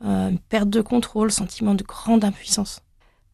une 0.02 0.38
perte 0.50 0.68
de 0.68 0.82
contrôle 0.82 1.32
sentiment 1.32 1.74
de 1.74 1.82
grande 1.82 2.24
impuissance 2.24 2.82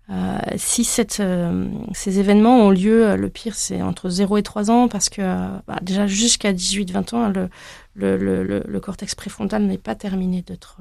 euh, 0.08 0.38
si 0.56 0.84
cette, 0.84 1.18
euh, 1.18 1.68
ces 1.92 2.20
événements 2.20 2.60
ont 2.60 2.70
lieu, 2.70 3.08
euh, 3.08 3.16
le 3.16 3.28
pire 3.28 3.56
c'est 3.56 3.82
entre 3.82 4.08
0 4.08 4.36
et 4.36 4.42
3 4.42 4.70
ans 4.70 4.86
parce 4.86 5.08
que 5.08 5.22
bah, 5.66 5.78
déjà 5.82 6.06
jusqu'à 6.06 6.52
18-20 6.52 7.14
ans, 7.16 7.28
le, 7.28 7.48
le, 7.94 8.16
le, 8.16 8.62
le, 8.64 8.80
cortex 8.80 9.16
préfrontal 9.16 9.64
n'est 9.64 9.78
pas 9.78 9.96
terminé 9.96 10.42
d'être 10.42 10.80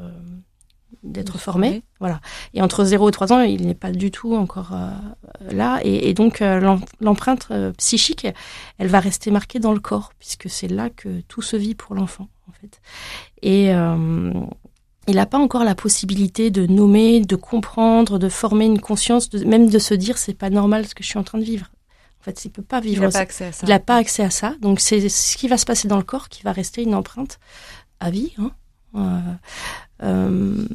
d'être 1.01 1.38
formé. 1.39 1.84
Voilà. 2.00 2.20
Et 2.53 2.62
entre 2.62 2.84
0 2.84 3.10
et 3.10 3.12
3 3.12 3.34
ans, 3.34 3.41
il 3.41 3.65
n'est 3.65 3.75
pas 3.75 3.91
du 3.91 4.12
tout 4.12 4.36
encore 4.36 4.75
là. 5.51 5.79
Et, 5.84 6.10
et 6.10 6.13
donc 6.13 6.44
l'empreinte 7.00 7.51
psychique, 7.77 8.27
elle 8.77 8.88
va 8.88 9.00
rester 9.00 9.32
marquée 9.32 9.60
dans 9.60 9.74
le 9.74 9.79
corps 9.79 10.13
puisque 10.20 10.50
c'est 10.50 10.67
là 10.67 10.89
que 10.89 11.22
tout 11.22 11.41
se 11.41 11.58
vit 11.58 11.75
pour 11.75 11.96
l'enfant 11.96 12.27
en 12.48 12.51
fait. 12.53 12.82
Et 13.41 13.72
il 15.08 15.16
n'a 15.16 15.26
pas 15.26 15.38
encore 15.38 15.64
la 15.64 15.76
possibilité 15.76 16.50
de 16.50 16.66
nommer, 16.66 17.22
de 17.22 17.36
comprendre, 17.36 18.18
de 18.18 18.30
former 18.30 18.66
une 18.66 18.80
conscience, 18.80 19.30
de, 19.30 19.44
même 19.46 19.70
de 19.70 19.80
se 19.80 19.94
dire 19.94 20.18
c'est 20.18 20.34
pas 20.34 20.50
normal 20.50 20.86
ce 20.86 20.96
que 20.96 21.04
je 21.04 21.10
suis 21.10 21.20
en 21.20 21.24
train 21.24 21.38
de 21.38 21.44
vivre. 21.44 21.68
En 22.22 22.24
fait, 22.24 22.46
il 22.46 22.50
peut 22.50 22.64
pas 22.64 22.80
vivre. 22.80 23.04
Il 23.04 23.06
n'a 23.06 23.12
pas 23.12 23.20
accès 23.20 23.46
à 23.46 23.52
ça. 23.52 23.66
Il 23.68 23.70
n'a 23.70 23.80
pas 23.80 23.96
accès 23.98 24.24
à 24.24 24.30
ça. 24.32 24.56
Donc 24.60 24.80
c'est 24.80 25.10
ce 25.10 25.38
qui 25.38 25.48
va 25.48 25.58
se 25.58 25.66
passer 25.66 25.88
dans 25.88 25.98
le 25.98 26.04
corps 26.04 26.30
qui 26.30 26.42
va 26.42 26.52
rester 26.52 26.82
une 26.82 26.96
empreinte 26.96 27.40
à 28.00 28.10
vie. 28.10 28.34
Hein. 28.40 28.52
Euh, 28.96 29.20
euh, 30.04 30.66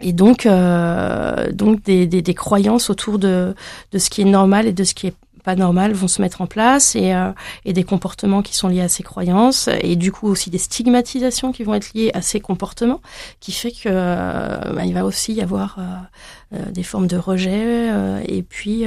et 0.00 0.12
donc, 0.12 0.46
euh, 0.46 1.50
donc 1.52 1.82
des, 1.82 2.06
des, 2.06 2.22
des, 2.22 2.34
croyances 2.34 2.90
autour 2.90 3.18
de, 3.18 3.54
de 3.90 3.98
ce 3.98 4.10
qui 4.10 4.20
est 4.20 4.26
normal 4.26 4.66
et 4.66 4.72
de 4.72 4.84
ce 4.84 4.94
qui 4.94 5.08
est 5.08 5.14
normales 5.56 5.92
vont 5.92 6.08
se 6.08 6.20
mettre 6.20 6.40
en 6.40 6.46
place 6.46 6.96
et, 6.96 7.14
euh, 7.14 7.32
et 7.64 7.72
des 7.72 7.84
comportements 7.84 8.42
qui 8.42 8.54
sont 8.56 8.68
liés 8.68 8.80
à 8.80 8.88
ces 8.88 9.02
croyances 9.02 9.68
et 9.82 9.96
du 9.96 10.12
coup 10.12 10.28
aussi 10.28 10.50
des 10.50 10.58
stigmatisations 10.58 11.52
qui 11.52 11.64
vont 11.64 11.74
être 11.74 11.92
liées 11.94 12.10
à 12.14 12.22
ces 12.22 12.40
comportements 12.40 13.00
qui 13.40 13.52
fait 13.52 13.70
que 13.70 13.86
euh, 13.86 14.58
bah, 14.74 14.84
il 14.84 14.94
va 14.94 15.04
aussi 15.04 15.32
y 15.32 15.40
avoir 15.40 15.78
euh, 16.52 16.70
des 16.70 16.82
formes 16.82 17.06
de 17.06 17.16
rejet 17.16 17.88
et 18.26 18.42
puis 18.42 18.84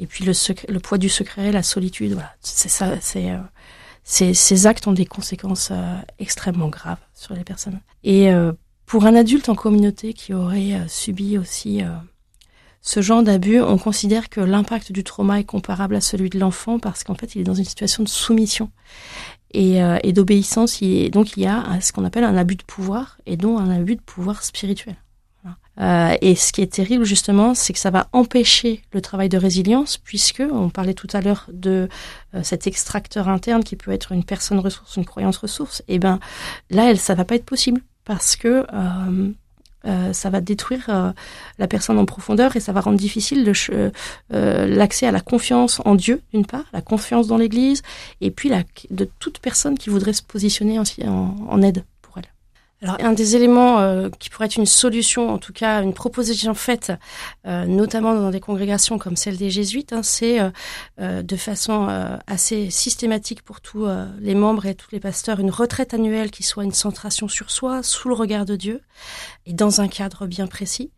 et 0.00 0.06
puis 0.06 0.24
le, 0.24 0.32
le 0.68 0.80
poids 0.80 0.98
du 0.98 1.08
secret, 1.08 1.52
la 1.52 1.62
solitude, 1.62 2.12
voilà, 2.12 2.32
c'est 2.40 2.68
ça, 2.68 2.94
c'est 3.00 3.32
ces, 4.02 4.34
ces 4.34 4.66
actes 4.66 4.86
ont 4.86 4.92
des 4.92 5.06
conséquences 5.06 5.70
extrêmement 6.18 6.68
graves 6.68 6.98
sur 7.14 7.34
les 7.34 7.44
personnes. 7.44 7.78
Et 8.02 8.30
pour 8.86 9.06
un 9.06 9.14
adulte 9.14 9.48
en 9.48 9.54
communauté 9.54 10.12
qui 10.12 10.34
aurait 10.34 10.80
subi 10.88 11.38
aussi 11.38 11.82
ce 12.86 13.00
genre 13.00 13.22
d'abus, 13.22 13.62
on 13.62 13.78
considère 13.78 14.28
que 14.28 14.42
l'impact 14.42 14.92
du 14.92 15.04
trauma 15.04 15.40
est 15.40 15.44
comparable 15.44 15.96
à 15.96 16.02
celui 16.02 16.28
de 16.28 16.38
l'enfant 16.38 16.78
parce 16.78 17.02
qu'en 17.02 17.14
fait, 17.14 17.34
il 17.34 17.40
est 17.40 17.44
dans 17.44 17.54
une 17.54 17.64
situation 17.64 18.02
de 18.02 18.08
soumission 18.10 18.70
et, 19.54 19.82
euh, 19.82 19.98
et 20.02 20.12
d'obéissance. 20.12 20.82
Donc, 21.10 21.38
il 21.38 21.44
y 21.44 21.46
a 21.46 21.80
ce 21.80 21.92
qu'on 21.92 22.04
appelle 22.04 22.24
un 22.24 22.36
abus 22.36 22.56
de 22.56 22.62
pouvoir 22.62 23.16
et 23.24 23.38
donc 23.38 23.58
un 23.58 23.70
abus 23.70 23.96
de 23.96 24.02
pouvoir 24.02 24.44
spirituel. 24.44 24.96
Euh, 25.80 26.14
et 26.20 26.36
ce 26.36 26.52
qui 26.52 26.60
est 26.60 26.72
terrible 26.72 27.04
justement, 27.04 27.54
c'est 27.54 27.72
que 27.72 27.78
ça 27.78 27.90
va 27.90 28.06
empêcher 28.12 28.82
le 28.92 29.00
travail 29.00 29.28
de 29.28 29.38
résilience, 29.38 29.96
puisque 29.96 30.42
on 30.48 30.68
parlait 30.68 30.94
tout 30.94 31.08
à 31.14 31.22
l'heure 31.22 31.46
de 31.52 31.88
euh, 32.34 32.42
cet 32.42 32.66
extracteur 32.66 33.28
interne 33.28 33.64
qui 33.64 33.76
peut 33.76 33.90
être 33.90 34.12
une 34.12 34.24
personne 34.24 34.58
ressource, 34.58 34.96
une 34.96 35.06
croyance 35.06 35.38
ressource. 35.38 35.80
Et 35.88 35.94
eh 35.94 35.98
ben 35.98 36.20
là, 36.70 36.90
elle, 36.90 36.98
ça 36.98 37.14
va 37.14 37.24
pas 37.24 37.34
être 37.34 37.46
possible 37.46 37.80
parce 38.04 38.36
que 38.36 38.66
euh, 39.86 40.04
euh, 40.04 40.12
ça 40.12 40.30
va 40.30 40.40
détruire 40.40 40.84
euh, 40.88 41.12
la 41.58 41.66
personne 41.66 41.98
en 41.98 42.04
profondeur 42.04 42.56
et 42.56 42.60
ça 42.60 42.72
va 42.72 42.80
rendre 42.80 42.98
difficile 42.98 43.50
euh, 43.70 44.66
l'accès 44.66 45.06
à 45.06 45.12
la 45.12 45.20
confiance 45.20 45.80
en 45.84 45.94
Dieu 45.94 46.20
d'une 46.32 46.46
part, 46.46 46.64
la 46.72 46.80
confiance 46.80 47.26
dans 47.26 47.36
l'Église 47.36 47.82
et 48.20 48.30
puis 48.30 48.48
la, 48.48 48.62
de 48.90 49.08
toute 49.18 49.38
personne 49.38 49.78
qui 49.78 49.90
voudrait 49.90 50.12
se 50.12 50.22
positionner 50.22 50.78
en 50.78 51.62
aide. 51.62 51.84
Alors, 52.84 52.98
un 53.00 53.14
des 53.14 53.34
éléments 53.34 53.80
euh, 53.80 54.10
qui 54.18 54.28
pourrait 54.28 54.44
être 54.44 54.56
une 54.56 54.66
solution, 54.66 55.30
en 55.30 55.38
tout 55.38 55.54
cas 55.54 55.82
une 55.82 55.94
proposition 55.94 56.52
faite, 56.52 56.92
euh, 57.46 57.64
notamment 57.64 58.14
dans 58.14 58.30
des 58.30 58.40
congrégations 58.40 58.98
comme 58.98 59.16
celle 59.16 59.38
des 59.38 59.48
jésuites, 59.48 59.94
hein, 59.94 60.02
c'est 60.02 60.38
euh, 61.00 61.22
de 61.22 61.36
façon 61.36 61.88
assez 62.26 62.68
systématique 62.68 63.40
pour 63.40 63.62
tous 63.62 63.86
les 64.20 64.34
membres 64.34 64.66
et 64.66 64.74
tous 64.74 64.90
les 64.92 65.00
pasteurs 65.00 65.40
une 65.40 65.50
retraite 65.50 65.94
annuelle 65.94 66.30
qui 66.30 66.42
soit 66.42 66.64
une 66.64 66.74
centration 66.74 67.26
sur 67.26 67.50
soi, 67.50 67.82
sous 67.82 68.10
le 68.10 68.14
regard 68.14 68.44
de 68.44 68.54
Dieu, 68.54 68.82
et 69.46 69.54
dans 69.54 69.80
un 69.80 69.88
cadre 69.88 70.26
bien 70.26 70.46
précis. 70.46 70.90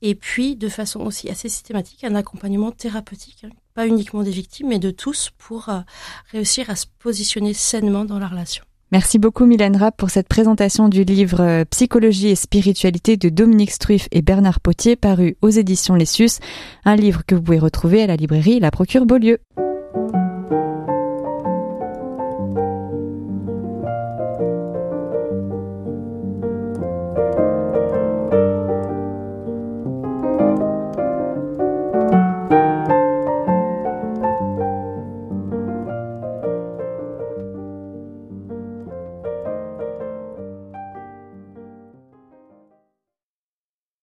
Et 0.00 0.14
puis, 0.14 0.54
de 0.54 0.68
façon 0.68 1.00
aussi 1.00 1.28
assez 1.28 1.48
systématique, 1.48 2.04
un 2.04 2.14
accompagnement 2.14 2.70
thérapeutique, 2.70 3.44
hein, 3.44 3.50
pas 3.74 3.88
uniquement 3.88 4.22
des 4.22 4.30
victimes, 4.30 4.68
mais 4.68 4.78
de 4.78 4.92
tous, 4.92 5.30
pour 5.38 5.68
réussir 6.30 6.70
à 6.70 6.76
se 6.76 6.86
positionner 7.00 7.52
sainement 7.52 8.04
dans 8.04 8.20
la 8.20 8.28
relation. 8.28 8.62
Merci 8.92 9.18
beaucoup 9.18 9.46
Mylène 9.46 9.78
Rapp 9.78 9.96
pour 9.96 10.10
cette 10.10 10.28
présentation 10.28 10.90
du 10.90 11.04
livre 11.04 11.40
euh, 11.40 11.64
Psychologie 11.70 12.28
et 12.28 12.34
spiritualité 12.34 13.16
de 13.16 13.30
Dominique 13.30 13.70
Struif 13.70 14.06
et 14.12 14.20
Bernard 14.20 14.60
Potier 14.60 14.96
paru 14.96 15.38
aux 15.40 15.48
éditions 15.48 15.94
Lessius, 15.94 16.40
un 16.84 16.94
livre 16.94 17.22
que 17.26 17.34
vous 17.34 17.40
pouvez 17.40 17.58
retrouver 17.58 18.02
à 18.02 18.06
la 18.06 18.16
librairie 18.16 18.60
La 18.60 18.70
Procure 18.70 19.06
Beaulieu. 19.06 19.38